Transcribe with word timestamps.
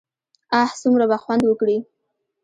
اه 0.59 0.69
څومره 0.81 1.05
به 1.09 1.17
خوند 1.23 1.43
وکړي. 1.45 1.77